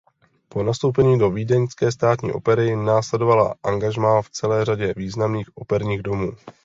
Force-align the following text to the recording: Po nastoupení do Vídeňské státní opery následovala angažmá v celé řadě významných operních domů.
Po 0.49 0.63
nastoupení 0.63 1.19
do 1.19 1.29
Vídeňské 1.31 1.91
státní 1.91 2.31
opery 2.31 2.75
následovala 2.75 3.55
angažmá 3.63 4.21
v 4.21 4.29
celé 4.29 4.65
řadě 4.65 4.93
významných 4.97 5.57
operních 5.57 6.01
domů. 6.03 6.31